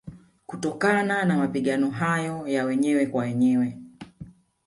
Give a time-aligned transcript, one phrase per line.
[0.45, 3.77] Kutokana na Mapigano hayo ya wenyewe kwa wenyewe